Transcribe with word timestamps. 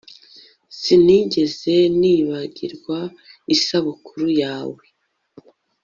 Sinigeze 0.79 1.75
nibagirwa 1.99 2.99
isabukuru 3.55 4.25
ya 4.41 4.55
we 4.73 4.85